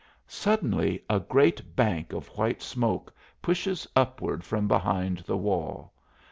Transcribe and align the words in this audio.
Suddenly 0.25 1.03
a 1.11 1.19
great 1.19 1.75
bank 1.75 2.11
of 2.11 2.29
white 2.35 2.63
smoke 2.63 3.13
pushes 3.39 3.87
upward 3.95 4.43
from 4.43 4.67
behind 4.67 5.19
the 5.27 5.37
wall. 5.37 5.93